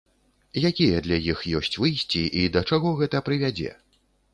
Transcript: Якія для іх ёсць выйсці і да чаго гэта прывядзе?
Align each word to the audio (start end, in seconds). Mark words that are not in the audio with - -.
Якія 0.69 1.03
для 1.09 1.19
іх 1.33 1.45
ёсць 1.61 1.79
выйсці 1.83 2.25
і 2.43 2.49
да 2.59 2.67
чаго 2.71 2.99
гэта 3.05 3.27
прывядзе? 3.31 3.71